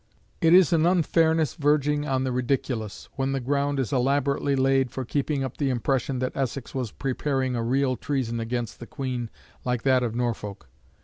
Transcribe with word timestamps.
It 0.41 0.55
is 0.55 0.73
an 0.73 0.87
unfairness 0.87 1.53
verging 1.53 2.07
on 2.07 2.23
the 2.23 2.31
ridiculous, 2.31 3.07
when 3.17 3.33
the 3.33 3.39
ground 3.39 3.79
is 3.79 3.93
elaborately 3.93 4.55
laid 4.55 4.89
for 4.89 5.05
keeping 5.05 5.43
up 5.43 5.57
the 5.57 5.69
impression 5.69 6.17
that 6.17 6.35
Essex 6.35 6.73
was 6.73 6.89
preparing 6.91 7.55
a 7.55 7.61
real 7.61 7.95
treason 7.95 8.39
against 8.39 8.79
the 8.79 8.87
Queen 8.87 9.29
like 9.63 9.83
that 9.83 10.01
of 10.01 10.15
Norfolk. 10.15 10.69